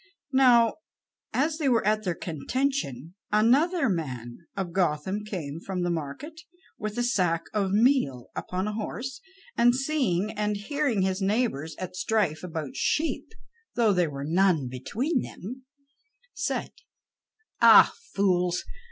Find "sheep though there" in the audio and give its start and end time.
12.75-14.09